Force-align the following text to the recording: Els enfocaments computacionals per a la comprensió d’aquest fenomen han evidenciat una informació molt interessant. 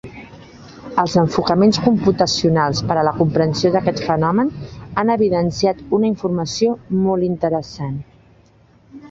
Els 1.01 1.17
enfocaments 1.21 1.79
computacionals 1.87 2.81
per 2.91 2.97
a 3.01 3.03
la 3.09 3.13
comprensió 3.19 3.71
d’aquest 3.75 4.01
fenomen 4.07 4.51
han 5.03 5.13
evidenciat 5.17 5.85
una 5.99 6.11
informació 6.13 6.75
molt 7.05 7.29
interessant. 7.31 7.95